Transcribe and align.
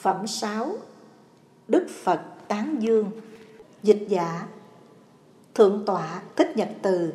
Phẩm 0.00 0.26
6 0.26 0.76
Đức 1.68 1.86
Phật 2.04 2.20
Tán 2.48 2.76
Dương, 2.80 3.10
Dịch 3.82 4.06
giả, 4.08 4.46
Thượng 5.54 5.82
tọa 5.86 6.22
Thích 6.36 6.56
Nhật 6.56 6.68
Từ, 6.82 7.12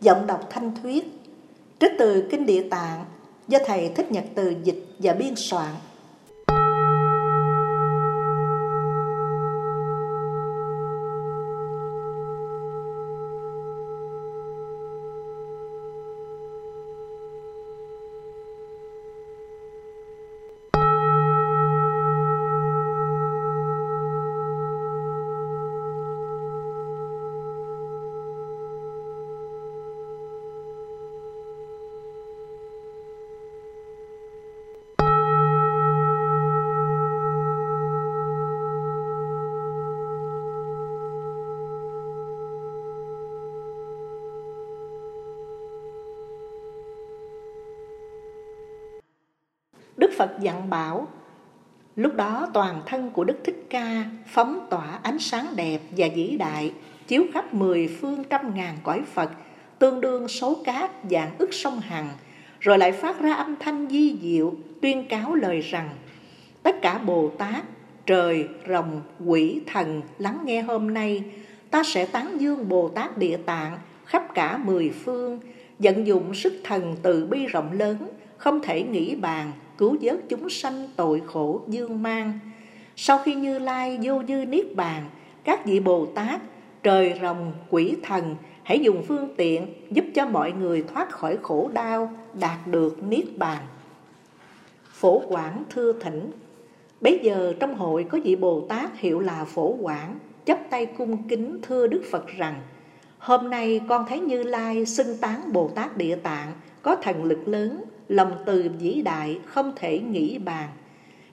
Giọng 0.00 0.26
đọc 0.26 0.46
thanh 0.50 0.74
thuyết, 0.82 1.04
Trích 1.80 1.92
từ 1.98 2.28
Kinh 2.30 2.46
Địa 2.46 2.68
Tạng 2.70 3.04
Do 3.48 3.58
Thầy 3.66 3.88
Thích 3.88 4.12
Nhật 4.12 4.24
Từ 4.34 4.54
dịch 4.64 4.86
và 4.98 5.12
biên 5.12 5.34
soạn. 5.36 5.74
Đức 49.96 50.10
Phật 50.18 50.30
dặn 50.40 50.70
bảo, 50.70 51.08
Lúc 51.96 52.14
đó 52.14 52.48
toàn 52.52 52.82
thân 52.86 53.10
của 53.10 53.24
Đức 53.24 53.38
Thích 53.44 53.66
Ca 53.70 54.04
phóng 54.26 54.66
tỏa 54.70 54.98
ánh 55.02 55.18
sáng 55.18 55.46
đẹp 55.56 55.78
và 55.96 56.06
vĩ 56.14 56.36
đại, 56.36 56.72
chiếu 57.08 57.24
khắp 57.34 57.54
mười 57.54 57.88
phương 58.00 58.24
trăm 58.30 58.54
ngàn 58.54 58.76
cõi 58.82 59.02
Phật, 59.14 59.30
tương 59.78 60.00
đương 60.00 60.28
số 60.28 60.56
cát 60.64 60.90
dạng 61.10 61.30
ức 61.38 61.54
sông 61.54 61.80
Hằng, 61.80 62.08
rồi 62.60 62.78
lại 62.78 62.92
phát 62.92 63.20
ra 63.20 63.34
âm 63.34 63.56
thanh 63.60 63.88
di 63.88 64.16
diệu, 64.22 64.54
tuyên 64.82 65.08
cáo 65.08 65.34
lời 65.34 65.60
rằng, 65.60 65.88
tất 66.62 66.82
cả 66.82 66.98
Bồ 66.98 67.30
Tát, 67.38 67.64
trời, 68.06 68.48
rồng, 68.68 69.02
quỷ, 69.26 69.60
thần 69.66 70.02
lắng 70.18 70.38
nghe 70.44 70.62
hôm 70.62 70.94
nay, 70.94 71.24
ta 71.70 71.82
sẽ 71.82 72.06
tán 72.06 72.40
dương 72.40 72.68
Bồ 72.68 72.88
Tát 72.88 73.18
Địa 73.18 73.36
Tạng 73.36 73.78
khắp 74.04 74.34
cả 74.34 74.56
mười 74.56 74.90
phương, 75.04 75.40
vận 75.78 76.06
dụng 76.06 76.34
sức 76.34 76.52
thần 76.64 76.96
từ 77.02 77.26
bi 77.26 77.46
rộng 77.46 77.72
lớn 77.72 77.96
không 78.40 78.60
thể 78.62 78.82
nghĩ 78.82 79.14
bàn 79.14 79.52
cứu 79.78 79.96
vớt 80.00 80.20
chúng 80.28 80.50
sanh 80.50 80.88
tội 80.96 81.22
khổ 81.26 81.60
dương 81.68 82.02
mang. 82.02 82.38
Sau 82.96 83.18
khi 83.18 83.34
Như 83.34 83.58
Lai 83.58 83.98
vô 84.02 84.22
dư 84.28 84.44
niết 84.44 84.76
bàn, 84.76 85.04
các 85.44 85.66
vị 85.66 85.80
Bồ 85.80 86.06
Tát, 86.06 86.40
trời 86.82 87.18
rồng, 87.22 87.52
quỷ 87.70 87.96
thần 88.02 88.36
hãy 88.62 88.80
dùng 88.80 89.02
phương 89.08 89.28
tiện 89.36 89.66
giúp 89.90 90.04
cho 90.14 90.26
mọi 90.26 90.52
người 90.52 90.82
thoát 90.82 91.10
khỏi 91.10 91.38
khổ 91.42 91.70
đau, 91.72 92.12
đạt 92.40 92.66
được 92.66 93.02
niết 93.02 93.38
bàn. 93.38 93.62
Phổ 94.92 95.22
Quảng 95.28 95.62
thưa 95.70 95.92
thỉnh 95.92 96.30
Bây 97.00 97.20
giờ 97.22 97.54
trong 97.60 97.74
hội 97.74 98.04
có 98.04 98.18
vị 98.24 98.36
Bồ 98.36 98.60
Tát 98.60 98.98
hiệu 98.98 99.20
là 99.20 99.44
Phổ 99.44 99.76
Quảng, 99.80 100.18
chấp 100.44 100.58
tay 100.70 100.86
cung 100.86 101.28
kính 101.28 101.58
thưa 101.62 101.86
Đức 101.86 102.02
Phật 102.10 102.26
rằng 102.26 102.62
Hôm 103.20 103.50
nay 103.50 103.80
con 103.88 104.06
thấy 104.08 104.20
Như 104.20 104.42
Lai 104.42 104.86
xưng 104.86 105.16
tán 105.20 105.52
Bồ 105.52 105.68
Tát 105.68 105.96
Địa 105.96 106.16
Tạng 106.16 106.52
có 106.82 106.96
thần 106.96 107.24
lực 107.24 107.48
lớn 107.48 107.84
lòng 108.08 108.32
từ 108.46 108.70
vĩ 108.80 109.02
đại 109.02 109.40
không 109.44 109.72
thể 109.76 109.98
nghĩ 109.98 110.38
bàn. 110.38 110.68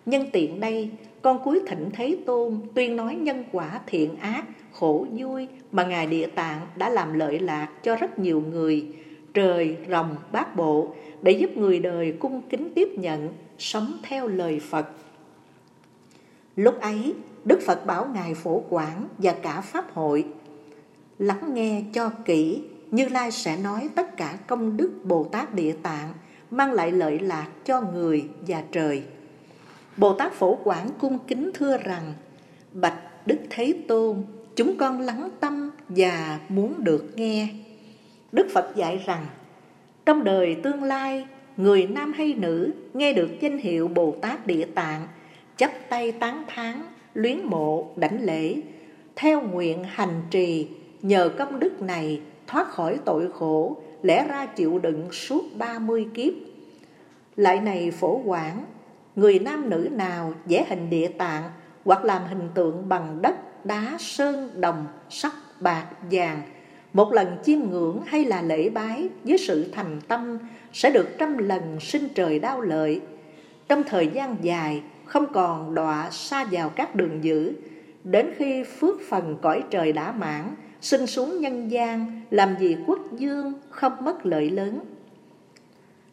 Nhân 0.06 0.26
tiện 0.34 0.60
đây, 0.60 0.90
con 1.22 1.40
cuối 1.44 1.62
thỉnh 1.68 1.90
Thế 1.94 2.18
Tôn 2.26 2.60
tuyên 2.76 2.96
nói 2.96 3.16
nhân 3.16 3.44
quả 3.52 3.80
thiện 3.88 4.16
ác, 4.16 4.44
khổ 4.74 5.06
vui 5.18 5.48
mà 5.72 5.86
Ngài 5.86 6.08
Địa 6.08 6.28
Tạng 6.28 6.62
đã 6.76 6.90
làm 6.90 7.14
lợi 7.14 7.40
lạc 7.40 7.68
cho 7.84 7.96
rất 7.96 8.20
nhiều 8.20 8.44
người, 8.52 8.88
trời, 9.34 9.78
rồng, 9.90 10.16
bát 10.32 10.56
bộ, 10.56 10.94
để 11.22 11.32
giúp 11.32 11.58
người 11.58 11.80
đời 11.80 12.12
cung 12.20 12.42
kính 12.50 12.70
tiếp 12.76 12.90
nhận, 12.96 13.30
sống 13.58 13.98
theo 14.04 14.28
lời 14.28 14.60
Phật. 14.70 14.88
Lúc 16.56 16.82
ấy, 16.82 17.14
Đức 17.46 17.60
Phật 17.66 17.86
bảo 17.86 18.08
Ngài 18.14 18.34
Phổ 18.34 18.64
Quảng 18.70 19.08
và 19.18 19.34
cả 19.42 19.62
Pháp 19.62 19.94
hội 19.94 20.26
Lắng 21.20 21.54
nghe 21.54 21.84
cho 21.94 22.10
kỹ, 22.26 22.62
Như 22.92 23.08
Lai 23.10 23.32
sẽ 23.32 23.58
nói 23.58 23.90
tất 23.96 24.18
cả 24.18 24.38
công 24.48 24.78
đức 24.78 24.92
Bồ 25.04 25.24
Tát 25.24 25.56
Địa 25.56 25.76
Tạng 25.84 26.14
mang 26.52 26.74
lại 26.74 26.92
lợi 26.92 27.20
lạc 27.20 27.48
cho 27.66 27.82
người 27.82 28.26
và 28.48 28.64
trời. 28.72 29.04
Bồ 29.98 30.14
Tát 30.14 30.34
Phổ 30.34 30.58
quản 30.64 30.90
cung 31.00 31.20
kính 31.28 31.52
thưa 31.54 31.78
rằng, 31.78 32.14
Bạch 32.74 33.28
Đức 33.28 33.38
Thế 33.50 33.74
Tôn, 33.88 34.24
chúng 34.56 34.78
con 34.78 35.00
lắng 35.00 35.30
tâm 35.40 35.72
và 35.90 36.40
muốn 36.50 36.74
được 36.78 37.12
nghe. 37.16 37.48
Đức 38.32 38.48
Phật 38.54 38.76
dạy 38.76 39.04
rằng, 39.06 39.26
trong 40.06 40.24
đời 40.24 40.56
tương 40.64 40.84
lai, 40.84 41.28
người 41.58 41.88
nam 41.88 42.14
hay 42.14 42.34
nữ 42.34 42.72
nghe 42.94 43.14
được 43.14 43.30
danh 43.42 43.58
hiệu 43.58 43.88
Bồ 43.88 44.16
Tát 44.22 44.48
Địa 44.48 44.66
Tạng, 44.76 45.08
chấp 45.58 45.72
tay 45.90 46.12
tán 46.12 46.44
thán, 46.48 46.82
luyến 47.14 47.40
mộ, 47.44 47.88
đảnh 47.96 48.24
lễ, 48.24 48.62
theo 49.16 49.42
nguyện 49.42 49.84
hành 49.84 50.22
trì, 50.32 50.68
nhờ 51.02 51.30
công 51.38 51.60
đức 51.60 51.82
này 51.82 52.22
thoát 52.48 52.70
khỏi 52.70 53.00
tội 53.06 53.32
khổ, 53.34 53.78
lẽ 54.02 54.28
ra 54.28 54.46
chịu 54.46 54.80
đựng 54.80 55.12
suốt 55.12 55.44
30 55.58 56.08
kiếp. 56.14 56.34
Lại 57.36 57.62
này 57.62 57.92
phổ 57.92 58.22
quản, 58.26 58.66
người 59.16 59.40
nam 59.40 59.70
nữ 59.70 59.90
nào 59.92 60.34
vẽ 60.46 60.66
hình 60.70 60.90
địa 60.90 61.08
tạng 61.08 61.44
hoặc 61.86 62.06
làm 62.06 62.22
hình 62.30 62.50
tượng 62.54 62.90
bằng 62.90 63.22
đất, 63.22 63.66
đá, 63.66 63.98
sơn, 64.00 64.50
đồng, 64.62 64.88
sắt, 65.10 65.32
bạc, 65.60 65.86
vàng, 66.12 66.42
một 66.94 67.14
lần 67.14 67.38
chiêm 67.44 67.60
ngưỡng 67.60 68.02
hay 68.06 68.26
là 68.26 68.42
lễ 68.42 68.70
bái 68.70 69.10
với 69.24 69.38
sự 69.38 69.72
thành 69.72 70.02
tâm 70.08 70.38
sẽ 70.74 70.92
được 70.92 71.18
trăm 71.18 71.38
lần 71.38 71.80
sinh 71.80 72.08
trời 72.16 72.40
đau 72.40 72.62
lợi. 72.62 73.02
Trong 73.68 73.84
thời 73.84 74.08
gian 74.08 74.36
dài, 74.42 74.82
không 75.06 75.34
còn 75.34 75.76
đọa 75.76 76.10
xa 76.12 76.46
vào 76.52 76.70
các 76.70 76.96
đường 76.96 77.24
dữ, 77.24 77.54
đến 78.04 78.30
khi 78.38 78.64
phước 78.64 78.96
phần 79.10 79.38
cõi 79.42 79.64
trời 79.70 79.94
đã 79.94 80.12
mãn, 80.12 80.56
sinh 80.82 81.08
xuống 81.08 81.42
nhân 81.42 81.72
gian, 81.72 82.22
làm 82.32 82.56
gì 82.60 82.78
quốc 82.88 83.00
dương 83.18 83.54
không 83.70 83.94
mất 84.02 84.26
lợi 84.26 84.50
lớn. 84.50 84.80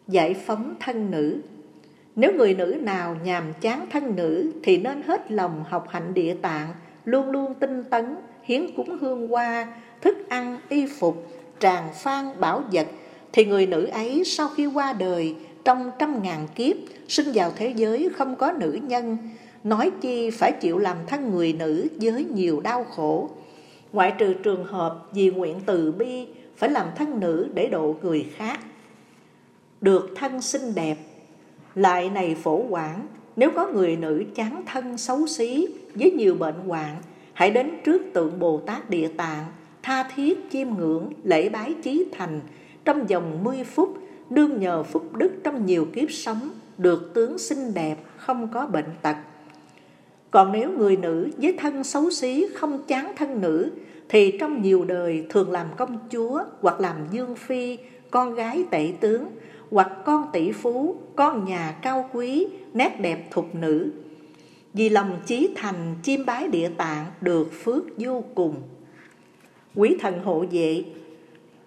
Giải 0.08 0.34
phóng 0.34 0.75
thân 0.80 1.10
nữ. 1.10 1.41
Nếu 2.16 2.32
người 2.32 2.54
nữ 2.54 2.76
nào 2.82 3.16
nhàm 3.25 3.44
chán 3.60 3.86
thân 3.91 4.16
nữ 4.16 4.52
thì 4.62 4.78
nên 4.78 5.02
hết 5.02 5.32
lòng 5.32 5.64
học 5.69 5.86
hạnh 5.91 6.14
địa 6.14 6.34
tạng, 6.42 6.69
luôn 7.04 7.30
luôn 7.30 7.54
tinh 7.54 7.84
tấn, 7.84 8.16
hiến 8.42 8.66
cúng 8.76 8.98
hương 9.00 9.28
hoa, 9.28 9.66
thức 10.00 10.28
ăn, 10.28 10.58
y 10.69 10.86
phục, 10.86 11.26
tràng 11.58 11.88
phan, 11.94 12.41
bảo 12.41 12.62
vật, 12.72 12.86
thì 13.32 13.44
người 13.44 13.66
nữ 13.66 13.86
ấy 13.86 14.22
sau 14.25 14.48
khi 14.48 14.66
qua 14.66 14.92
đời 14.92 15.34
trong 15.64 15.91
trăm 15.98 16.22
ngàn 16.22 16.48
kiếp 16.54 16.76
sinh 17.08 17.26
vào 17.34 17.52
thế 17.56 17.72
giới 17.76 18.08
không 18.16 18.36
có 18.36 18.52
nữ 18.52 18.78
nhân, 18.82 19.19
nói 19.64 19.91
chi 20.00 20.31
phải 20.31 20.52
chịu 20.52 20.78
làm 20.78 20.96
thân 21.06 21.31
người 21.31 21.52
nữ 21.52 21.88
với 22.00 22.25
nhiều 22.25 22.60
đau 22.60 22.84
khổ 22.84 23.31
ngoại 23.94 24.15
trừ 24.19 24.34
trường 24.34 24.65
hợp 24.65 25.09
vì 25.12 25.31
nguyện 25.31 25.60
từ 25.66 25.93
bi 25.93 26.27
phải 26.56 26.71
làm 26.71 26.87
thân 26.97 27.21
nữ 27.21 27.49
để 27.55 27.69
độ 27.69 27.97
người 28.03 28.27
khác. 28.37 28.60
Được 29.81 30.10
thân 30.16 30.43
xinh 30.43 30.75
đẹp, 30.75 30.97
lại 31.75 32.10
này 32.10 32.37
phổ 32.43 32.56
quản, 32.69 33.06
nếu 33.37 33.50
có 33.50 33.66
người 33.66 33.97
nữ 33.97 34.25
chán 34.34 34.62
thân 34.66 34.99
xấu 34.99 35.27
xí 35.27 35.66
với 35.94 36.10
nhiều 36.10 36.34
bệnh 36.34 36.55
hoạn, 36.55 36.97
hãy 37.32 37.50
đến 37.50 37.71
trước 37.84 38.03
tượng 38.15 38.38
Bồ 38.38 38.60
Tát 38.66 38.91
Địa 38.91 39.09
Tạng, 39.09 39.44
tha 39.82 40.03
thiết 40.15 40.38
chiêm 40.53 40.69
ngưỡng, 40.69 41.12
lễ 41.25 41.49
bái 41.49 41.75
chí 41.82 42.06
thành, 42.12 42.41
trong 42.84 43.06
vòng 43.06 43.44
10 43.44 43.65
phút, 43.65 43.99
đương 44.31 44.61
nhờ 44.61 44.82
phúc 44.82 45.16
đức 45.16 45.32
trong 45.44 45.66
nhiều 45.66 45.87
kiếp 45.94 46.11
sống, 46.11 46.50
được 46.78 47.11
tướng 47.15 47.38
xinh 47.38 47.75
đẹp, 47.75 47.97
không 48.16 48.49
có 48.49 48.66
bệnh 48.66 48.91
tật. 49.03 49.16
Còn 50.34 50.52
nếu 50.52 50.70
người 50.70 50.96
nữ 50.96 51.31
với 51.36 51.54
thân 51.58 51.84
xấu 51.84 52.10
xí 52.10 52.46
không 52.54 52.82
chán 52.86 53.12
thân 53.16 53.40
nữ 53.40 53.70
thì 54.08 54.36
trong 54.40 54.62
nhiều 54.62 54.84
đời 54.84 55.26
thường 55.31 55.50
làm 55.50 55.66
công 55.76 55.98
chúa 56.10 56.42
hoặc 56.60 56.81
làm 56.81 56.96
dương 57.10 57.34
phi, 57.36 57.78
con 58.10 58.34
gái 58.34 58.64
tể 58.70 58.92
tướng 59.00 59.26
hoặc 59.70 59.90
con 60.04 60.26
tỷ 60.32 60.52
phú, 60.52 60.96
con 61.16 61.44
nhà 61.44 61.78
cao 61.82 62.10
quý, 62.12 62.46
nét 62.72 63.00
đẹp 63.00 63.31
thục 63.31 63.54
nữ. 63.54 63.90
Vì 64.72 64.88
lòng 64.88 65.20
chí 65.26 65.48
thành 65.56 65.96
chiêm 66.02 66.26
bái 66.26 66.48
địa 66.48 66.70
tạng 66.76 67.06
được 67.20 67.52
phước 67.64 67.84
vô 67.96 68.25
cùng. 68.34 68.54
Quý 69.75 69.96
thần 70.00 70.25
hộ 70.25 70.44
vệ, 70.50 70.84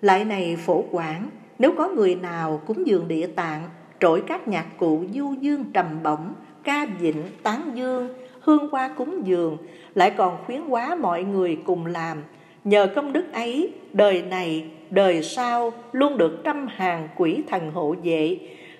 lại 0.01 0.25
này 0.25 0.57
phổ 0.65 0.83
quản, 0.91 1.29
nếu 1.59 1.73
có 1.77 1.89
người 1.89 2.15
nào 2.15 2.61
cúng 2.67 2.87
dường 2.87 3.07
địa 3.07 3.27
tạng, 3.27 3.69
trỗi 3.99 4.23
các 4.27 4.47
nhạc 4.47 4.65
cụ 4.77 5.03
du 5.13 5.33
dương 5.41 5.65
trầm 5.73 6.03
bổng, 6.03 6.33
ca 6.63 6.87
dịnh, 7.01 7.23
tán 7.43 7.71
dương, 7.75 8.09
hương 8.47 8.69
hoa 8.71 8.87
cúng 8.87 9.21
dường, 9.27 9.57
lại 9.95 10.11
còn 10.17 10.37
khuyến 10.45 10.61
hóa 10.61 10.95
mọi 10.95 11.23
người 11.23 11.57
cùng 11.65 11.85
làm. 11.85 12.23
Nhờ 12.63 12.87
công 12.95 13.13
đức 13.13 13.33
ấy, 13.33 13.73
đời 13.93 14.21
này, 14.21 14.65
đời 14.89 15.23
sau 15.23 15.73
luôn 15.91 16.17
được 16.17 16.41
trăm 16.43 16.67
hàng 16.67 17.09
quỷ 17.17 17.43
thần 17.49 17.71
hộ 17.71 17.95
vệ, 18.03 18.37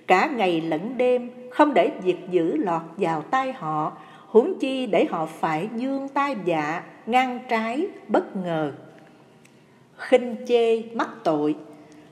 cả 0.08 0.30
ngày 0.36 0.62
lẫn 0.62 0.98
đêm 0.98 1.30
không 1.52 1.74
để 1.74 1.92
việc 2.04 2.18
dữ 2.32 2.58
lọt 2.58 2.82
vào 2.98 3.22
tay 3.22 3.54
họ 3.54 3.98
huống 4.28 4.60
chi 4.60 4.86
để 4.86 5.06
họ 5.10 5.26
phải 5.26 5.70
dương 5.76 6.08
tai 6.10 6.36
dạ 6.46 6.84
ngang 7.06 7.40
trái 7.50 7.88
bất 8.08 8.36
ngờ. 8.36 8.72
Khinh 9.98 10.36
chê 10.48 10.82
mắc 10.94 11.10
tội. 11.24 11.56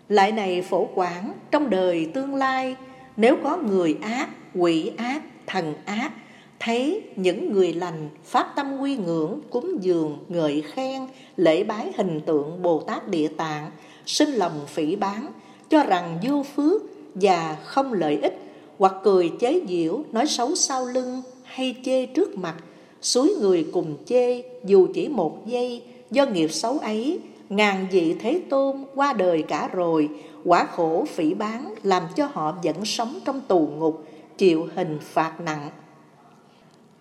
Lại 0.10 0.32
này 0.32 0.62
phổ 0.62 0.88
quản 0.96 1.32
trong 1.52 1.70
đời 1.70 2.12
tương 2.14 2.36
lai 2.36 2.76
nếu 3.18 3.38
có 3.44 3.58
người 3.58 3.98
ác 4.02 4.30
quỷ 4.56 4.92
ác 4.98 5.22
thần 5.48 5.74
ác 5.86 6.12
thấy 6.60 7.02
những 7.16 7.54
người 7.54 7.74
lành 7.74 8.10
phát 8.24 8.56
tâm 8.56 8.78
quy 8.80 8.98
ngưỡng, 8.98 9.40
cúng 9.50 9.78
dường, 9.82 10.18
ngợi 10.28 10.62
khen, 10.62 11.02
lễ 11.38 11.64
bái 11.64 11.92
hình 11.98 12.22
tượng 12.22 12.62
bồ 12.62 12.80
tát 12.80 13.08
địa 13.08 13.28
tạng, 13.28 13.72
sinh 14.06 14.30
lòng 14.30 14.62
phỉ 14.68 14.96
báng, 14.96 15.28
cho 15.70 15.84
rằng 15.84 16.20
vô 16.24 16.44
phước 16.56 16.82
và 17.16 17.58
không 17.64 17.94
lợi 17.94 18.20
ích, 18.22 18.40
hoặc 18.78 18.94
cười 19.04 19.32
chế 19.40 19.62
giễu, 19.70 20.04
nói 20.12 20.28
xấu 20.28 20.56
sau 20.56 20.86
lưng 20.86 21.22
hay 21.44 21.76
chê 21.86 22.06
trước 22.06 22.38
mặt, 22.38 22.56
suối 23.02 23.36
người 23.42 23.66
cùng 23.74 23.98
chê 24.06 24.44
dù 24.64 24.88
chỉ 24.94 25.08
một 25.08 25.48
giây. 25.48 25.84
Do 26.12 26.26
nghiệp 26.26 26.48
xấu 26.52 26.80
ấy, 26.80 27.20
ngàn 27.50 27.88
vị 27.92 28.16
thế 28.20 28.42
tôn 28.50 28.86
qua 28.96 29.14
đời 29.14 29.42
cả 29.42 29.70
rồi, 29.74 30.10
quả 30.44 30.66
khổ 30.66 31.06
phỉ 31.10 31.34
báng 31.34 31.76
làm 31.84 32.04
cho 32.16 32.30
họ 32.34 32.58
vẫn 32.64 32.86
sống 32.86 33.20
trong 33.26 33.42
tù 33.42 33.70
ngục, 33.78 34.06
chịu 34.38 34.68
hình 34.76 35.00
phạt 35.02 35.34
nặng 35.40 35.70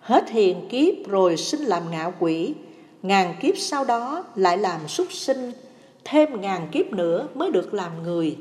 hết 0.05 0.29
hiền 0.29 0.67
kiếp 0.69 1.07
rồi 1.07 1.37
sinh 1.37 1.61
làm 1.61 1.91
ngạo 1.91 2.13
quỷ. 2.19 2.53
Ngàn 3.01 3.35
kiếp 3.41 3.57
sau 3.57 3.85
đó 3.85 4.23
lại 4.35 4.57
làm 4.57 4.87
súc 4.87 5.11
sinh. 5.11 5.51
Thêm 6.03 6.41
ngàn 6.41 6.67
kiếp 6.71 6.93
nữa 6.93 7.27
mới 7.35 7.51
được 7.51 7.73
làm 7.73 8.03
người. 8.03 8.37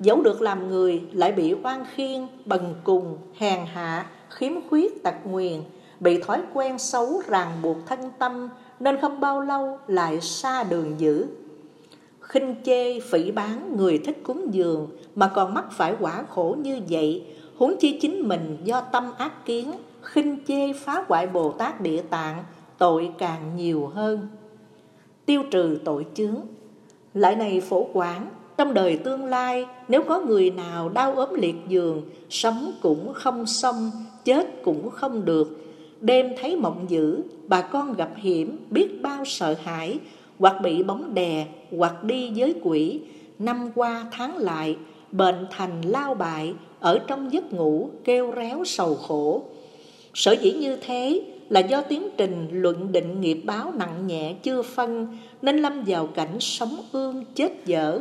Dẫu 0.00 0.22
được 0.22 0.42
làm 0.42 0.68
người 0.68 1.02
lại 1.12 1.32
bị 1.32 1.54
oan 1.62 1.84
khiên, 1.94 2.26
bần 2.44 2.74
cùng, 2.84 3.18
hèn 3.38 3.66
hạ, 3.66 4.06
khiếm 4.30 4.52
khuyết 4.68 5.02
tật 5.02 5.14
nguyền, 5.24 5.62
bị 6.00 6.20
thói 6.22 6.42
quen 6.54 6.78
xấu 6.78 7.22
ràng 7.26 7.50
buộc 7.62 7.76
thân 7.86 8.00
tâm, 8.18 8.48
nên 8.80 9.00
không 9.00 9.20
bao 9.20 9.40
lâu 9.40 9.78
lại 9.86 10.20
xa 10.20 10.64
đường 10.64 10.94
dữ. 10.98 11.26
Khinh 12.20 12.54
chê, 12.64 13.00
phỉ 13.00 13.30
bán 13.30 13.76
người 13.76 13.98
thích 13.98 14.18
cúng 14.22 14.54
dường, 14.54 14.88
mà 15.14 15.30
còn 15.34 15.54
mắc 15.54 15.64
phải 15.72 15.94
quả 16.00 16.24
khổ 16.30 16.56
như 16.62 16.80
vậy, 16.88 17.24
huống 17.56 17.76
chi 17.80 17.98
chính 18.00 18.28
mình 18.28 18.56
do 18.64 18.80
tâm 18.80 19.12
ác 19.18 19.44
kiến 19.44 19.72
khinh 20.06 20.38
chê 20.48 20.72
phá 20.72 21.04
hoại 21.08 21.26
bồ 21.26 21.52
tát 21.52 21.80
địa 21.80 22.02
tạng, 22.02 22.44
tội 22.78 23.10
càng 23.18 23.56
nhiều 23.56 23.86
hơn. 23.86 24.28
Tiêu 25.26 25.42
trừ 25.50 25.78
tội 25.84 26.06
chướng. 26.14 26.36
Lại 27.14 27.36
này 27.36 27.60
phổ 27.60 27.86
quán 27.92 28.28
trong 28.56 28.74
đời 28.74 28.96
tương 28.96 29.24
lai, 29.24 29.66
nếu 29.88 30.02
có 30.02 30.20
người 30.20 30.50
nào 30.50 30.88
đau 30.88 31.12
ốm 31.12 31.34
liệt 31.34 31.56
giường, 31.68 32.02
sống 32.30 32.72
cũng 32.82 33.12
không 33.14 33.46
xong, 33.46 33.90
chết 34.24 34.62
cũng 34.64 34.90
không 34.90 35.24
được. 35.24 35.62
Đêm 36.00 36.26
thấy 36.40 36.56
mộng 36.56 36.86
dữ, 36.88 37.22
bà 37.48 37.60
con 37.60 37.94
gặp 37.94 38.10
hiểm, 38.16 38.58
biết 38.70 39.02
bao 39.02 39.24
sợ 39.24 39.54
hãi, 39.64 39.98
hoặc 40.38 40.56
bị 40.62 40.82
bóng 40.82 41.14
đè, 41.14 41.46
hoặc 41.76 42.04
đi 42.04 42.32
với 42.36 42.54
quỷ. 42.62 43.00
Năm 43.38 43.70
qua 43.74 44.04
tháng 44.12 44.36
lại, 44.36 44.76
bệnh 45.12 45.46
thành 45.50 45.82
lao 45.82 46.14
bại, 46.14 46.54
ở 46.80 46.98
trong 46.98 47.32
giấc 47.32 47.52
ngủ 47.52 47.90
kêu 48.04 48.32
réo 48.36 48.64
sầu 48.64 48.94
khổ 48.94 49.42
sở 50.16 50.32
dĩ 50.32 50.52
như 50.52 50.76
thế 50.76 51.22
là 51.48 51.60
do 51.60 51.80
tiến 51.80 52.08
trình 52.16 52.48
luận 52.52 52.92
định 52.92 53.20
nghiệp 53.20 53.40
báo 53.44 53.72
nặng 53.72 54.06
nhẹ 54.06 54.34
chưa 54.42 54.62
phân, 54.62 55.18
nên 55.42 55.56
lâm 55.56 55.82
vào 55.86 56.06
cảnh 56.06 56.40
sống 56.40 56.76
ương 56.92 57.24
chết 57.34 57.52
dở. 57.64 58.00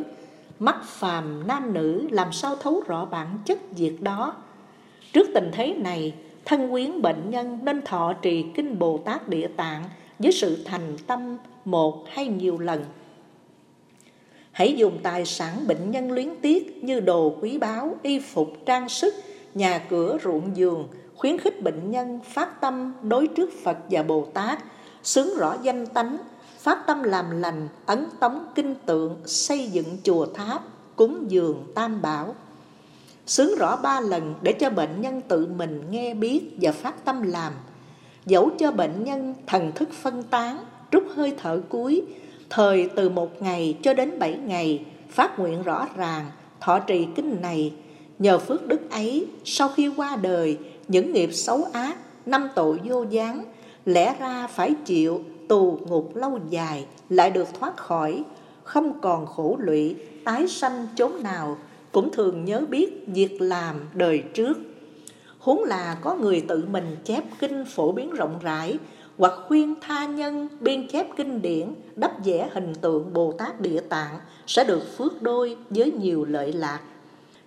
Mắt 0.59 0.83
phàm 0.83 1.47
nam 1.47 1.73
nữ 1.73 2.07
làm 2.11 2.31
sao 2.31 2.55
thấu 2.55 2.83
rõ 2.87 3.05
bản 3.05 3.39
chất 3.45 3.59
việc 3.75 4.01
đó? 4.01 4.35
Trước 5.13 5.29
tình 5.33 5.49
thế 5.53 5.73
này, 5.73 6.13
thân 6.45 6.71
quyến 6.71 7.01
bệnh 7.01 7.29
nhân 7.29 7.59
nên 7.63 7.81
thọ 7.81 8.13
trì 8.13 8.45
kinh 8.55 8.79
bồ 8.79 8.97
tát 8.97 9.27
địa 9.27 9.47
tạng 9.47 9.83
với 10.19 10.31
sự 10.31 10.57
thành 10.65 10.97
tâm 11.07 11.37
một 11.65 12.03
hay 12.09 12.27
nhiều 12.27 12.59
lần. 12.59 12.83
Hãy 14.51 14.73
dùng 14.77 14.99
tài 15.03 15.25
sản 15.25 15.67
bệnh 15.67 15.91
nhân 15.91 16.11
luyến 16.11 16.29
tiếc 16.41 16.83
như 16.83 16.99
đồ 16.99 17.35
quý 17.41 17.57
báu, 17.57 17.95
y 18.03 18.19
phục 18.19 18.53
trang 18.65 18.89
sức 18.89 19.13
nhà 19.55 19.79
cửa 19.89 20.17
ruộng 20.23 20.57
giường 20.57 20.87
khuyến 21.15 21.37
khích 21.37 21.63
bệnh 21.63 21.91
nhân 21.91 22.19
phát 22.33 22.61
tâm 22.61 22.93
đối 23.01 23.27
trước 23.27 23.49
phật 23.63 23.77
và 23.89 24.03
bồ 24.03 24.27
tát, 24.33 24.59
sướng 25.03 25.37
rõ 25.37 25.55
danh 25.61 25.85
tánh, 25.85 26.17
phát 26.59 26.87
tâm 26.87 27.03
làm 27.03 27.41
lành, 27.41 27.67
ấn 27.85 28.05
tống 28.19 28.45
kinh 28.55 28.75
tượng, 28.85 29.17
xây 29.25 29.69
dựng 29.69 29.97
chùa 30.03 30.25
tháp, 30.25 30.63
cúng 30.95 31.25
dường 31.27 31.71
tam 31.75 32.01
bảo. 32.01 32.35
Sướng 33.25 33.55
rõ 33.57 33.75
ba 33.75 33.99
lần 33.99 34.33
để 34.41 34.53
cho 34.53 34.69
bệnh 34.69 35.01
nhân 35.01 35.21
tự 35.27 35.47
mình 35.57 35.83
nghe 35.89 36.13
biết 36.13 36.57
và 36.61 36.71
phát 36.71 37.05
tâm 37.05 37.21
làm, 37.21 37.53
dẫu 38.25 38.49
cho 38.59 38.71
bệnh 38.71 39.03
nhân 39.03 39.35
thần 39.47 39.71
thức 39.71 39.89
phân 39.93 40.23
tán, 40.23 40.65
rút 40.91 41.03
hơi 41.15 41.33
thở 41.37 41.61
cuối, 41.69 42.01
thời 42.49 42.89
từ 42.95 43.09
một 43.09 43.41
ngày 43.41 43.77
cho 43.83 43.93
đến 43.93 44.19
bảy 44.19 44.37
ngày, 44.37 44.85
phát 45.09 45.39
nguyện 45.39 45.63
rõ 45.63 45.87
ràng, 45.95 46.25
thọ 46.61 46.79
trì 46.79 47.07
kinh 47.15 47.41
này 47.41 47.73
nhờ 48.19 48.37
phước 48.37 48.67
đức 48.67 48.91
ấy, 48.91 49.27
sau 49.45 49.69
khi 49.69 49.91
qua 49.97 50.15
đời, 50.15 50.57
những 50.87 51.13
nghiệp 51.13 51.29
xấu 51.33 51.63
ác, 51.73 51.97
năm 52.25 52.49
tội 52.55 52.79
vô 52.83 53.05
gián, 53.09 53.45
lẽ 53.85 54.15
ra 54.19 54.47
phải 54.47 54.73
chịu, 54.85 55.23
tù 55.47 55.79
ngục 55.87 56.15
lâu 56.15 56.39
dài 56.49 56.85
lại 57.09 57.29
được 57.29 57.47
thoát 57.59 57.77
khỏi, 57.77 58.23
không 58.63 59.01
còn 59.01 59.25
khổ 59.25 59.57
lụy, 59.59 59.95
tái 60.23 60.47
sanh 60.47 60.87
chốn 60.95 61.23
nào, 61.23 61.57
cũng 61.91 62.11
thường 62.11 62.45
nhớ 62.45 62.61
biết 62.69 63.03
việc 63.07 63.41
làm 63.41 63.75
đời 63.93 64.23
trước. 64.33 64.57
Huống 65.39 65.63
là 65.63 65.97
có 66.01 66.15
người 66.15 66.45
tự 66.47 66.65
mình 66.71 66.97
chép 67.03 67.23
kinh 67.39 67.65
phổ 67.65 67.91
biến 67.91 68.09
rộng 68.09 68.39
rãi, 68.41 68.77
hoặc 69.17 69.33
khuyên 69.47 69.73
tha 69.81 70.05
nhân 70.05 70.47
biên 70.59 70.87
chép 70.87 71.07
kinh 71.17 71.41
điển, 71.41 71.73
đắp 71.95 72.25
vẽ 72.25 72.49
hình 72.53 72.73
tượng 72.81 73.13
bồ 73.13 73.31
tát 73.31 73.61
địa 73.61 73.79
tạng, 73.89 74.19
sẽ 74.47 74.63
được 74.63 74.97
phước 74.97 75.21
đôi 75.21 75.57
với 75.69 75.91
nhiều 75.91 76.25
lợi 76.25 76.53
lạc 76.53 76.79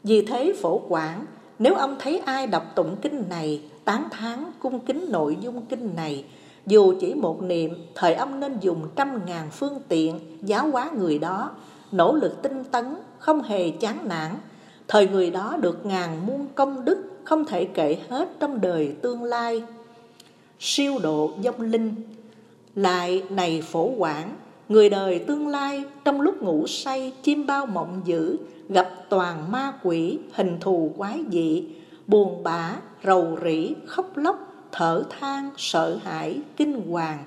vì 0.08 0.22
thế 0.22 0.54
phổ 0.62 0.80
quản 0.88 1.26
nếu 1.58 1.74
ông 1.74 1.96
thấy 1.98 2.18
ai 2.18 2.46
đọc 2.46 2.62
tụng 2.74 2.96
kinh 3.02 3.24
này, 3.30 3.62
tán 3.84 4.08
thán 4.10 4.44
cung 4.58 4.80
kính 4.80 5.06
nội 5.10 5.36
dung 5.40 5.66
kinh 5.66 5.96
này, 5.96 6.24
dù 6.66 6.94
chỉ 7.00 7.14
một 7.14 7.42
niệm, 7.42 7.74
thời 7.94 8.14
ông 8.14 8.40
nên 8.40 8.58
dùng 8.60 8.88
trăm 8.96 9.20
ngàn 9.26 9.50
phương 9.50 9.80
tiện 9.88 10.20
giáo 10.42 10.70
hóa 10.70 10.90
người 10.96 11.18
đó. 11.18 11.50
Nỗ 11.92 12.12
lực 12.12 12.42
tinh 12.42 12.64
tấn, 12.64 12.94
không 13.18 13.42
hề 13.42 13.70
chán 13.70 14.08
nản. 14.08 14.30
Thời 14.88 15.08
người 15.08 15.30
đó 15.30 15.56
được 15.60 15.86
ngàn 15.86 16.26
muôn 16.26 16.46
công 16.54 16.84
đức, 16.84 16.98
không 17.24 17.44
thể 17.44 17.64
kể 17.64 17.98
hết 18.08 18.28
trong 18.40 18.60
đời 18.60 18.94
tương 19.02 19.24
lai. 19.24 19.62
Siêu 20.60 20.98
độ 21.02 21.30
dông 21.44 21.60
linh. 21.60 21.94
Lại 22.74 23.22
này 23.30 23.62
phổ 23.62 23.90
quản 23.98 24.36
người 24.68 24.90
đời 24.90 25.18
tương 25.18 25.48
lai 25.48 25.84
trong 26.04 26.20
lúc 26.20 26.42
ngủ 26.42 26.66
say, 26.66 27.12
chim 27.22 27.46
bao 27.46 27.66
mộng 27.66 28.02
dữ 28.04 28.36
gặp 28.68 28.88
toàn 29.08 29.52
ma 29.52 29.72
quỷ, 29.82 30.18
hình 30.32 30.56
thù 30.60 30.92
quái 30.96 31.24
dị, 31.30 31.64
buồn 32.06 32.42
bã, 32.42 32.76
rầu 33.04 33.38
rĩ, 33.44 33.74
khóc 33.86 34.16
lóc, 34.16 34.36
thở 34.72 35.02
than, 35.10 35.50
sợ 35.56 35.98
hãi, 36.02 36.40
kinh 36.56 36.90
hoàng. 36.90 37.24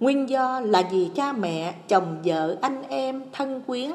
Nguyên 0.00 0.28
do 0.28 0.60
là 0.60 0.88
vì 0.92 1.10
cha 1.14 1.32
mẹ, 1.32 1.74
chồng 1.88 2.16
vợ, 2.24 2.56
anh 2.60 2.82
em, 2.88 3.22
thân 3.32 3.60
quyến, 3.66 3.90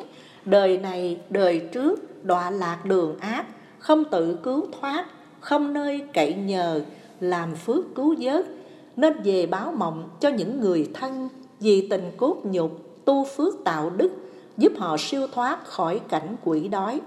đời 0.46 0.78
này, 0.78 1.18
đời 1.30 1.60
trước, 1.60 2.26
đọa 2.26 2.50
lạc 2.50 2.86
đường 2.86 3.18
ác, 3.20 3.46
không 3.80 4.04
tự 4.12 4.38
cứu 4.44 4.68
thoát, 4.80 5.06
không 5.40 5.74
nơi 5.74 6.02
cậy 6.14 6.34
nhờ, 6.34 6.82
làm 7.20 7.56
phước 7.56 7.96
cứu 7.96 8.16
vớt, 8.20 8.46
nên 8.96 9.14
về 9.24 9.46
báo 9.46 9.72
mộng 9.72 10.10
cho 10.20 10.30
những 10.30 10.60
người 10.60 10.90
thân 10.94 11.30
vì 11.60 11.88
tình 11.90 12.12
cốt 12.18 12.38
nhục, 12.44 12.72
tu 13.06 13.26
phước 13.26 13.54
tạo 13.64 13.90
đức 13.90 14.12
giúp 14.58 14.74
họ 14.78 14.98
siêu 15.00 15.28
thoát 15.34 15.66
khỏi 15.66 16.02
cảnh 16.10 16.36
quỷ 16.44 16.68
đói. 16.68 17.02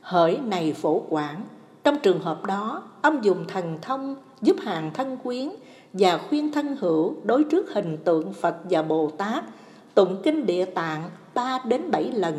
Hỡi 0.00 0.38
này 0.38 0.72
phổ 0.72 1.02
quản 1.08 1.42
trong 1.84 1.98
trường 2.02 2.20
hợp 2.20 2.44
đó, 2.44 2.82
ông 3.02 3.24
dùng 3.24 3.44
thần 3.48 3.78
thông 3.82 4.16
giúp 4.42 4.56
hàng 4.62 4.90
thân 4.94 5.16
quyến 5.16 5.48
và 5.92 6.18
khuyên 6.18 6.52
thân 6.52 6.76
hữu 6.80 7.14
đối 7.24 7.44
trước 7.44 7.70
hình 7.74 7.98
tượng 8.04 8.32
Phật 8.32 8.56
và 8.70 8.82
Bồ 8.82 9.10
Tát, 9.10 9.44
tụng 9.94 10.16
kinh 10.22 10.46
địa 10.46 10.64
tạng 10.64 11.10
3 11.34 11.58
đến 11.64 11.90
7 11.90 12.12
lần, 12.12 12.38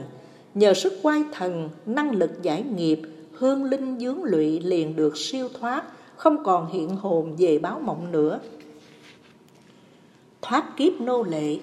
nhờ 0.53 0.73
sức 0.73 0.93
quay 1.03 1.23
thần, 1.31 1.69
năng 1.85 2.11
lực 2.11 2.41
giải 2.41 2.63
nghiệp, 2.63 3.01
hương 3.33 3.63
linh 3.63 3.99
dướng 3.99 4.23
lụy 4.23 4.59
liền 4.59 4.95
được 4.95 5.17
siêu 5.17 5.49
thoát, 5.59 5.83
không 6.15 6.43
còn 6.43 6.67
hiện 6.71 6.89
hồn 6.89 7.35
về 7.37 7.59
báo 7.59 7.79
mộng 7.79 8.11
nữa. 8.11 8.39
Thoát 10.41 10.77
kiếp 10.77 11.01
nô 11.01 11.23
lệ, 11.23 11.57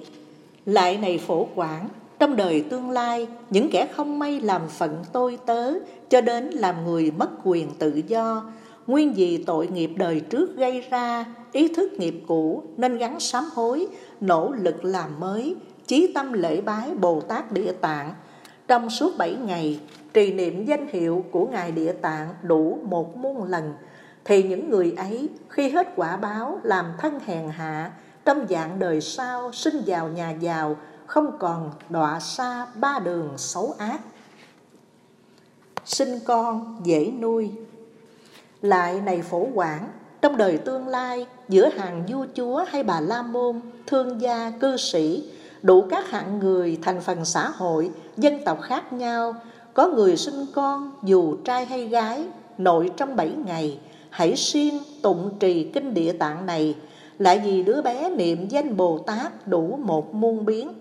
lại 0.66 0.98
này 0.98 1.18
phổ 1.18 1.48
quản 1.54 1.88
trong 2.20 2.36
đời 2.36 2.64
tương 2.70 2.90
lai 2.90 3.28
những 3.50 3.70
kẻ 3.70 3.88
không 3.96 4.18
may 4.18 4.40
làm 4.40 4.62
phận 4.68 5.04
tôi 5.12 5.38
tớ 5.46 5.72
cho 6.08 6.20
đến 6.20 6.44
làm 6.44 6.84
người 6.84 7.10
mất 7.10 7.28
quyền 7.44 7.68
tự 7.78 8.02
do. 8.06 8.44
Nguyên 8.86 9.12
vì 9.12 9.44
tội 9.44 9.66
nghiệp 9.66 9.90
đời 9.96 10.20
trước 10.20 10.56
gây 10.56 10.84
ra 10.90 11.24
ý 11.52 11.74
thức 11.74 11.92
nghiệp 11.92 12.22
cũ 12.26 12.62
nên 12.76 12.98
gắn 12.98 13.20
sám 13.20 13.44
hối 13.54 13.86
nỗ 14.20 14.52
lực 14.52 14.84
làm 14.84 15.20
mới 15.20 15.56
chí 15.86 16.12
tâm 16.14 16.32
lễ 16.32 16.60
bái 16.60 16.94
bồ 16.94 17.20
tát 17.20 17.52
địa 17.52 17.72
tạng. 17.72 18.14
Trong 18.68 18.90
suốt 18.90 19.18
bảy 19.18 19.36
ngày, 19.46 19.80
trì 20.12 20.32
niệm 20.32 20.64
danh 20.64 20.86
hiệu 20.88 21.24
của 21.30 21.46
Ngài 21.46 21.72
Địa 21.72 21.92
Tạng 21.92 22.28
đủ 22.42 22.78
một 22.84 23.16
muôn 23.16 23.44
lần, 23.44 23.74
thì 24.24 24.42
những 24.42 24.70
người 24.70 24.94
ấy 24.96 25.28
khi 25.48 25.70
hết 25.70 25.88
quả 25.96 26.16
báo 26.16 26.60
làm 26.62 26.86
thân 26.98 27.18
hèn 27.26 27.48
hạ, 27.48 27.90
trong 28.24 28.46
dạng 28.50 28.78
đời 28.78 29.00
sau 29.00 29.52
sinh 29.52 29.82
vào 29.86 30.08
nhà 30.08 30.30
giàu, 30.30 30.76
không 31.10 31.38
còn 31.38 31.70
đọa 31.88 32.20
xa 32.20 32.66
ba 32.74 32.98
đường 32.98 33.28
xấu 33.36 33.74
ác. 33.78 34.00
Sinh 35.84 36.18
con 36.24 36.80
dễ 36.84 37.12
nuôi 37.20 37.50
Lại 38.62 39.00
này 39.00 39.22
phổ 39.22 39.46
quản 39.54 39.88
trong 40.22 40.36
đời 40.36 40.58
tương 40.58 40.88
lai, 40.88 41.26
giữa 41.48 41.68
hàng 41.68 42.06
vua 42.08 42.26
chúa 42.34 42.64
hay 42.68 42.82
bà 42.82 43.00
la 43.00 43.22
môn, 43.22 43.60
thương 43.86 44.20
gia, 44.20 44.50
cư 44.60 44.76
sĩ, 44.76 45.30
đủ 45.62 45.84
các 45.90 46.10
hạng 46.10 46.38
người, 46.38 46.78
thành 46.82 47.00
phần 47.00 47.24
xã 47.24 47.48
hội, 47.48 47.90
dân 48.16 48.44
tộc 48.44 48.60
khác 48.62 48.92
nhau, 48.92 49.34
có 49.74 49.88
người 49.88 50.16
sinh 50.16 50.46
con 50.54 50.92
dù 51.02 51.36
trai 51.44 51.66
hay 51.66 51.86
gái, 51.86 52.24
nội 52.58 52.90
trong 52.96 53.16
bảy 53.16 53.32
ngày, 53.46 53.78
hãy 54.10 54.36
siêng 54.36 54.78
tụng 55.02 55.30
trì 55.40 55.64
kinh 55.64 55.94
địa 55.94 56.12
tạng 56.12 56.46
này, 56.46 56.74
lại 57.18 57.42
vì 57.44 57.62
đứa 57.62 57.82
bé 57.82 58.10
niệm 58.10 58.48
danh 58.48 58.76
Bồ 58.76 58.98
Tát 58.98 59.46
đủ 59.46 59.78
một 59.82 60.14
muôn 60.14 60.44
biến. 60.44 60.72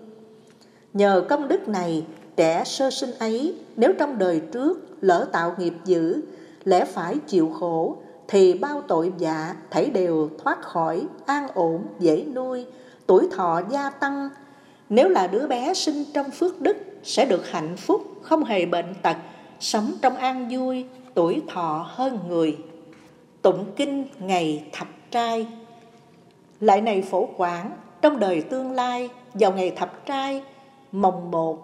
Nhờ 0.92 1.24
công 1.28 1.48
đức 1.48 1.68
này, 1.68 2.04
trẻ 2.36 2.64
sơ 2.64 2.90
sinh 2.90 3.10
ấy, 3.18 3.54
nếu 3.76 3.92
trong 3.98 4.18
đời 4.18 4.40
trước 4.52 4.96
lỡ 5.00 5.26
tạo 5.32 5.54
nghiệp 5.58 5.74
dữ, 5.84 6.20
lẽ 6.64 6.84
phải 6.84 7.16
chịu 7.26 7.50
khổ, 7.60 7.96
thì 8.28 8.54
bao 8.54 8.82
tội 8.88 9.12
dạ 9.18 9.54
thảy 9.70 9.90
đều 9.90 10.30
thoát 10.44 10.62
khỏi, 10.62 11.02
an 11.26 11.48
ổn, 11.54 11.82
dễ 11.98 12.24
nuôi, 12.34 12.66
tuổi 13.06 13.28
thọ 13.32 13.60
gia 13.70 13.90
tăng. 13.90 14.28
Nếu 14.88 15.08
là 15.08 15.26
đứa 15.26 15.46
bé 15.46 15.74
sinh 15.74 16.04
trong 16.14 16.30
phước 16.30 16.60
đức, 16.60 16.76
sẽ 17.02 17.24
được 17.24 17.50
hạnh 17.50 17.76
phúc, 17.76 18.02
không 18.22 18.44
hề 18.44 18.66
bệnh 18.66 18.94
tật, 19.02 19.16
sống 19.60 19.92
trong 20.02 20.16
an 20.16 20.48
vui, 20.50 20.86
tuổi 21.14 21.42
thọ 21.48 21.86
hơn 21.88 22.18
người. 22.28 22.58
Tụng 23.42 23.64
kinh 23.76 24.06
ngày 24.18 24.64
thập 24.72 24.88
trai 25.10 25.46
Lại 26.60 26.80
này 26.80 27.02
phổ 27.02 27.28
quảng, 27.36 27.70
trong 28.02 28.20
đời 28.20 28.42
tương 28.42 28.72
lai, 28.72 29.10
vào 29.34 29.52
ngày 29.52 29.70
thập 29.76 30.06
trai, 30.06 30.42
mồng 30.92 31.30
1, 31.30 31.58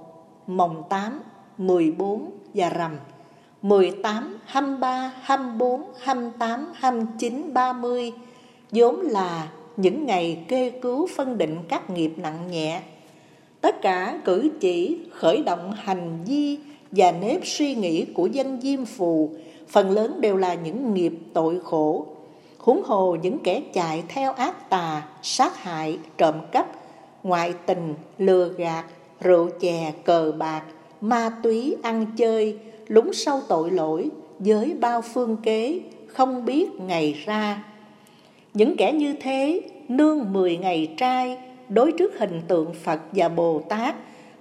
mồng 0.47 0.83
8, 0.89 1.21
14 1.59 2.31
và 2.55 2.69
rằm 2.69 2.99
18, 3.63 4.39
23, 4.45 5.13
24, 5.23 5.83
28, 6.01 6.73
29, 6.75 7.55
30 7.55 8.13
vốn 8.71 9.01
là 9.01 9.49
những 9.77 10.07
ngày 10.07 10.45
kê 10.49 10.71
cứu 10.71 11.09
phân 11.17 11.39
định 11.39 11.57
các 11.69 11.91
nghiệp 11.91 12.13
nặng 12.17 12.51
nhẹ. 12.51 12.83
Tất 13.61 13.83
cả 13.83 14.21
cử 14.25 14.51
chỉ, 14.61 14.99
khởi 15.13 15.43
động 15.43 15.73
hành 15.77 16.19
vi 16.27 16.59
và 16.91 17.13
nếp 17.13 17.41
suy 17.45 17.75
nghĩ 17.75 18.05
của 18.05 18.27
dân 18.27 18.61
diêm 18.61 18.85
phù 18.85 19.31
phần 19.69 19.91
lớn 19.91 20.21
đều 20.21 20.37
là 20.37 20.55
những 20.55 20.95
nghiệp 20.95 21.13
tội 21.33 21.61
khổ. 21.65 22.07
Huống 22.59 22.83
hồ 22.83 23.17
những 23.23 23.39
kẻ 23.39 23.63
chạy 23.73 24.03
theo 24.09 24.33
ác 24.33 24.71
tà, 24.71 25.09
sát 25.23 25.63
hại, 25.63 25.99
trộm 26.19 26.35
cắp, 26.53 26.67
ngoại 27.23 27.55
tình, 27.67 27.95
lừa 28.19 28.49
gạt, 28.49 28.85
rượu 29.21 29.51
chè, 29.61 29.93
cờ 30.05 30.33
bạc, 30.39 30.63
ma 31.01 31.31
túy, 31.43 31.77
ăn 31.83 32.07
chơi, 32.17 32.59
lúng 32.87 33.13
sâu 33.13 33.41
tội 33.49 33.71
lỗi 33.71 34.11
với 34.39 34.75
bao 34.81 35.03
phương 35.03 35.37
kế, 35.37 35.81
không 36.07 36.45
biết 36.45 36.69
ngày 36.81 37.23
ra. 37.25 37.65
Những 38.55 38.77
kẻ 38.77 38.93
như 38.93 39.15
thế, 39.21 39.61
nương 39.89 40.33
mười 40.33 40.57
ngày 40.57 40.95
trai, 40.97 41.39
đối 41.69 41.93
trước 41.93 42.19
hình 42.19 42.43
tượng 42.49 42.75
Phật 42.75 43.01
và 43.13 43.29
Bồ 43.29 43.63
Tát, 43.69 43.95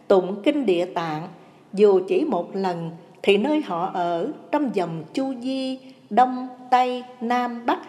tụng 0.08 0.41
kinh 0.44 0.65
địa 0.65 0.86
tạng, 0.86 1.27
dù 1.74 2.00
chỉ 2.08 2.25
một 2.25 2.55
lần 2.55 2.91
thì 3.24 3.38
nơi 3.38 3.62
họ 3.62 3.91
ở 3.94 4.32
trong 4.51 4.70
dòng 4.74 5.03
chu 5.13 5.34
di, 5.41 5.79
đông, 6.10 6.48
tây, 6.72 7.03
nam, 7.22 7.65
bắc, 7.65 7.79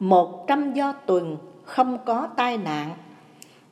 một 0.00 0.46
trăm 0.46 0.72
do 0.72 0.92
tuần 0.92 1.36
không 1.64 1.98
có 2.04 2.28
tai 2.36 2.58
nạn. 2.58 2.90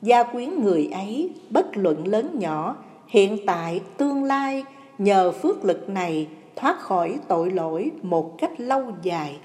Gia 0.01 0.23
quyến 0.23 0.63
người 0.63 0.89
ấy, 0.93 1.29
bất 1.49 1.77
luận 1.77 2.07
lớn 2.07 2.39
nhỏ, 2.39 2.75
hiện 3.07 3.37
tại, 3.45 3.81
tương 3.97 4.23
lai, 4.23 4.63
nhờ 4.97 5.31
phước 5.31 5.65
lực 5.65 5.89
này 5.89 6.27
thoát 6.55 6.79
khỏi 6.79 7.19
tội 7.27 7.51
lỗi 7.51 7.91
một 8.01 8.37
cách 8.37 8.51
lâu 8.59 8.83
dài. 9.01 9.39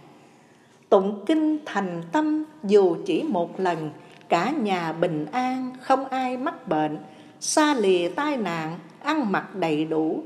Tụng 0.88 1.25
kinh 1.26 1.59
thành 1.66 2.02
tâm 2.12 2.44
dù 2.64 2.97
chỉ 3.06 3.23
một 3.23 3.61
lần, 3.61 3.90
cả 4.28 4.50
nhà 4.50 4.92
bình 4.92 5.26
an, 5.32 5.71
không 5.80 6.04
ai 6.04 6.37
mắc 6.37 6.68
bệnh, 6.68 6.99
xa 7.40 7.75
lìa 7.75 8.09
tai 8.09 8.37
nạn, 8.37 8.78
ăn 9.02 9.32
mặc 9.32 9.54
đầy 9.54 9.85
đủ. 9.85 10.23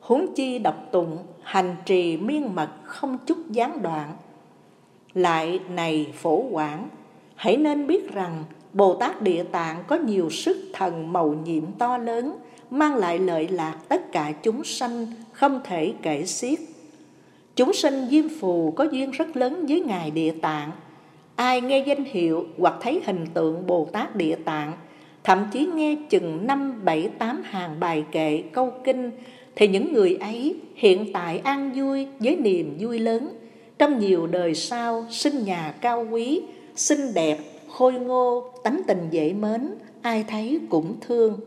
Huống 0.00 0.34
chi 0.34 0.58
đọc 0.58 0.76
tụng, 0.92 1.18
hành 1.42 1.76
trì 1.84 2.16
miên 2.16 2.54
mật 2.54 2.70
không 2.84 3.18
chút 3.26 3.38
gián 3.50 3.82
đoạn. 3.82 4.12
Lại 5.14 5.60
này 5.68 6.12
phổ 6.14 6.42
quảng, 6.50 6.88
hãy 7.34 7.56
nên 7.56 7.86
biết 7.86 8.12
rằng 8.12 8.44
Bồ 8.72 8.94
Tát 8.94 9.22
Địa 9.22 9.42
Tạng 9.42 9.84
có 9.86 9.96
nhiều 9.96 10.30
sức 10.30 10.56
thần 10.72 11.12
màu 11.12 11.34
nhiệm 11.44 11.64
to 11.78 11.98
lớn, 11.98 12.36
mang 12.70 12.94
lại 12.94 13.18
lợi 13.18 13.48
lạc 13.48 13.76
tất 13.88 14.12
cả 14.12 14.32
chúng 14.42 14.64
sanh 14.64 15.06
không 15.32 15.60
thể 15.64 15.92
kể 16.02 16.24
xiết. 16.26 16.58
Chúng 17.56 17.72
sinh 17.72 18.06
diêm 18.10 18.24
phù 18.40 18.70
có 18.70 18.84
duyên 18.84 19.10
rất 19.10 19.36
lớn 19.36 19.66
với 19.68 19.80
Ngài 19.80 20.10
Địa 20.10 20.32
Tạng. 20.42 20.70
Ai 21.36 21.60
nghe 21.60 21.84
danh 21.86 22.04
hiệu 22.04 22.46
hoặc 22.58 22.74
thấy 22.80 23.00
hình 23.06 23.26
tượng 23.34 23.66
Bồ 23.66 23.88
Tát 23.92 24.16
Địa 24.16 24.36
Tạng, 24.44 24.72
thậm 25.24 25.46
chí 25.52 25.66
nghe 25.74 25.96
chừng 26.10 26.46
năm 26.46 26.84
bảy 26.84 27.08
tám 27.18 27.42
hàng 27.44 27.80
bài 27.80 28.04
kệ 28.12 28.42
câu 28.52 28.72
kinh, 28.84 29.10
thì 29.56 29.68
những 29.68 29.92
người 29.92 30.16
ấy 30.20 30.56
hiện 30.74 31.12
tại 31.12 31.38
an 31.38 31.72
vui 31.76 32.06
với 32.20 32.36
niềm 32.36 32.76
vui 32.80 32.98
lớn, 32.98 33.28
trong 33.78 33.98
nhiều 33.98 34.26
đời 34.26 34.54
sau 34.54 35.06
sinh 35.10 35.44
nhà 35.44 35.74
cao 35.80 36.06
quý, 36.10 36.42
xinh 36.76 37.14
đẹp, 37.14 37.38
khôi 37.72 37.92
ngô, 37.92 38.44
tánh 38.64 38.80
tình 38.86 39.08
dễ 39.10 39.32
mến, 39.32 39.74
ai 40.02 40.24
thấy 40.28 40.60
cũng 40.70 40.94
thương. 41.00 41.40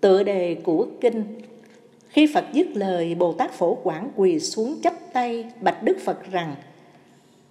Tựa 0.00 0.22
đề 0.22 0.54
của 0.54 0.86
kinh 1.00 1.24
Khi 2.08 2.26
Phật 2.34 2.44
dứt 2.52 2.66
lời, 2.74 3.14
Bồ 3.14 3.32
Tát 3.32 3.52
Phổ 3.52 3.74
Quảng 3.74 4.10
quỳ 4.16 4.40
xuống 4.40 4.76
chấp 4.82 4.92
tay, 5.12 5.44
bạch 5.60 5.82
Đức 5.82 5.98
Phật 6.04 6.30
rằng 6.30 6.54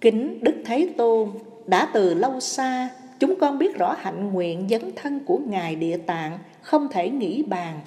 Kính 0.00 0.38
Đức 0.42 0.54
Thế 0.64 0.88
Tôn, 0.96 1.28
đã 1.66 1.88
từ 1.92 2.14
lâu 2.14 2.40
xa, 2.40 2.88
chúng 3.18 3.34
con 3.40 3.58
biết 3.58 3.76
rõ 3.78 3.94
hạnh 3.98 4.32
nguyện 4.32 4.66
dấn 4.70 4.82
thân 4.96 5.20
của 5.26 5.38
Ngài 5.46 5.76
Địa 5.76 5.96
Tạng, 5.96 6.38
không 6.62 6.88
thể 6.90 7.10
nghĩ 7.10 7.42
bàn. 7.42 7.80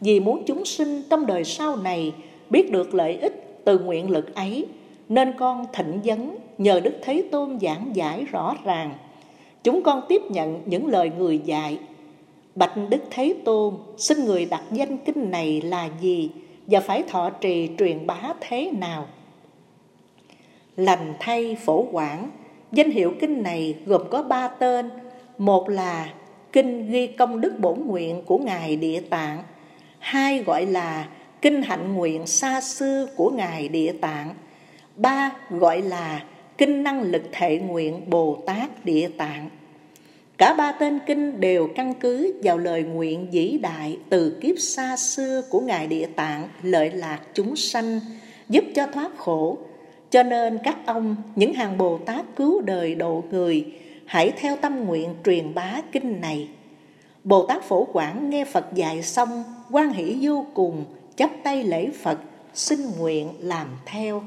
Vì 0.00 0.20
muốn 0.20 0.42
chúng 0.46 0.64
sinh 0.64 1.02
trong 1.10 1.26
đời 1.26 1.44
sau 1.44 1.76
này 1.76 2.14
biết 2.50 2.72
được 2.72 2.94
lợi 2.94 3.18
ích 3.20 3.62
từ 3.64 3.78
nguyện 3.78 4.10
lực 4.10 4.34
ấy, 4.34 4.66
nên 5.08 5.32
con 5.38 5.66
thịnh 5.72 6.00
vấn 6.04 6.36
nhờ 6.58 6.80
Đức 6.80 6.94
Thế 7.02 7.24
Tôn 7.30 7.58
giảng 7.60 7.90
giải 7.94 8.24
rõ 8.24 8.56
ràng. 8.64 8.94
Chúng 9.64 9.82
con 9.82 10.02
tiếp 10.08 10.22
nhận 10.28 10.62
những 10.66 10.86
lời 10.86 11.10
người 11.18 11.38
dạy 11.38 11.78
Bạch 12.54 12.72
Đức 12.88 13.02
Thế 13.10 13.34
Tôn, 13.44 13.74
xin 13.96 14.24
người 14.24 14.44
đặt 14.44 14.62
danh 14.72 14.98
kinh 14.98 15.30
này 15.30 15.60
là 15.60 15.88
gì 16.00 16.30
và 16.66 16.80
phải 16.80 17.02
thọ 17.02 17.30
trì 17.30 17.70
truyền 17.78 18.06
bá 18.06 18.20
thế 18.40 18.70
nào? 18.70 19.06
Lành 20.76 21.14
thay 21.20 21.56
phổ 21.64 21.86
quảng, 21.92 22.30
danh 22.72 22.90
hiệu 22.90 23.14
kinh 23.20 23.42
này 23.42 23.76
gồm 23.86 24.02
có 24.10 24.22
ba 24.22 24.48
tên. 24.48 24.90
Một 25.38 25.68
là 25.68 26.12
kinh 26.52 26.90
ghi 26.90 27.06
công 27.06 27.40
đức 27.40 27.52
bổn 27.58 27.80
nguyện 27.86 28.22
của 28.26 28.38
Ngài 28.38 28.76
Địa 28.76 29.00
Tạng. 29.00 29.42
Hai 29.98 30.42
gọi 30.42 30.66
là 30.66 31.08
kinh 31.42 31.62
hạnh 31.62 31.94
nguyện 31.94 32.26
xa 32.26 32.60
xưa 32.60 33.06
của 33.16 33.30
Ngài 33.30 33.68
Địa 33.68 33.92
Tạng. 34.00 34.34
Ba 34.96 35.30
gọi 35.50 35.82
là 35.82 36.24
kinh 36.60 36.82
năng 36.82 37.02
lực 37.02 37.22
thệ 37.32 37.58
nguyện 37.58 38.10
Bồ 38.10 38.42
Tát 38.46 38.84
Địa 38.84 39.08
Tạng. 39.16 39.48
Cả 40.38 40.54
ba 40.54 40.72
tên 40.72 40.98
kinh 41.06 41.40
đều 41.40 41.68
căn 41.76 41.94
cứ 41.94 42.40
vào 42.42 42.58
lời 42.58 42.82
nguyện 42.82 43.26
vĩ 43.30 43.58
đại 43.62 43.98
từ 44.08 44.38
kiếp 44.40 44.58
xa 44.58 44.96
xưa 44.96 45.42
của 45.50 45.60
Ngài 45.60 45.86
Địa 45.86 46.06
Tạng 46.16 46.48
lợi 46.62 46.90
lạc 46.90 47.20
chúng 47.34 47.56
sanh, 47.56 48.00
giúp 48.48 48.64
cho 48.74 48.86
thoát 48.86 49.16
khổ. 49.16 49.58
Cho 50.10 50.22
nên 50.22 50.58
các 50.64 50.76
ông, 50.86 51.16
những 51.36 51.54
hàng 51.54 51.78
Bồ 51.78 51.98
Tát 51.98 52.24
cứu 52.36 52.60
đời 52.60 52.94
độ 52.94 53.24
người, 53.30 53.66
hãy 54.06 54.32
theo 54.36 54.56
tâm 54.56 54.84
nguyện 54.84 55.14
truyền 55.24 55.54
bá 55.54 55.80
kinh 55.92 56.20
này. 56.20 56.48
Bồ 57.24 57.46
Tát 57.46 57.62
Phổ 57.62 57.84
Quảng 57.84 58.30
nghe 58.30 58.44
Phật 58.44 58.74
dạy 58.74 59.02
xong, 59.02 59.44
quan 59.70 59.92
hỷ 59.92 60.16
vô 60.20 60.46
cùng, 60.54 60.84
chắp 61.16 61.30
tay 61.42 61.64
lễ 61.64 61.88
Phật, 62.02 62.18
xin 62.54 62.78
nguyện 62.98 63.28
làm 63.40 63.66
theo. 63.86 64.22